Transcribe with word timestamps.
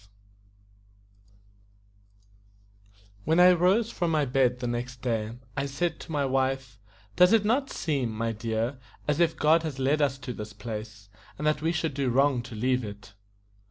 WHEN 3.23 3.39
I 3.39 3.51
rose 3.51 3.91
from 3.91 4.09
my 4.09 4.25
bed 4.25 4.57
the 4.57 4.65
next 4.65 5.03
day, 5.03 5.37
I 5.55 5.67
said 5.67 5.99
to 5.99 6.11
my 6.11 6.25
wife: 6.25 6.79
"Does 7.15 7.33
it 7.33 7.45
not 7.45 7.69
seem, 7.69 8.09
my 8.09 8.31
dear, 8.31 8.79
as 9.07 9.19
if 9.19 9.37
God 9.37 9.61
had 9.61 9.77
led 9.77 10.01
us 10.01 10.17
to 10.17 10.33
this 10.33 10.53
place, 10.53 11.09
and 11.37 11.45
that 11.45 11.61
we 11.61 11.71
should 11.71 11.93
do 11.93 12.09
wrong 12.09 12.41
to 12.41 12.55
leave 12.55 12.83
it?" 12.83 13.13